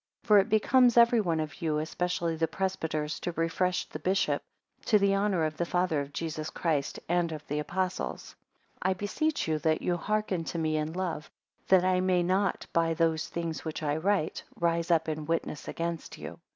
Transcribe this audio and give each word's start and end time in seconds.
3 0.23 0.27
For 0.27 0.39
it 0.39 0.49
becomes 0.49 0.97
everyone 0.97 1.39
of 1.39 1.61
you, 1.61 1.77
especially 1.77 2.35
the 2.35 2.47
presbyters, 2.47 3.19
to 3.19 3.33
refresh 3.33 3.85
the 3.85 3.99
bishop, 3.99 4.41
to 4.87 4.97
the 4.97 5.15
honour 5.15 5.43
of 5.45 5.57
the 5.57 5.63
Father 5.67 6.01
of 6.01 6.11
Jesus 6.11 6.49
Christ, 6.49 6.99
and 7.07 7.31
of 7.31 7.45
the 7.45 7.59
Apostles. 7.59 8.35
4 8.81 8.89
I 8.89 8.93
beseech 8.95 9.47
you, 9.47 9.59
that 9.59 9.83
you 9.83 9.97
hearken 9.97 10.43
to 10.45 10.57
me 10.57 10.75
in 10.77 10.93
love; 10.93 11.29
that 11.67 11.85
I 11.85 11.99
may 11.99 12.23
not 12.23 12.65
by 12.73 12.95
those 12.95 13.27
things 13.27 13.63
which 13.63 13.83
I 13.83 13.95
write, 13.97 14.41
rise 14.59 14.89
up 14.89 15.07
in 15.07 15.27
witness 15.27 15.67
against 15.67 16.17
you. 16.17 16.39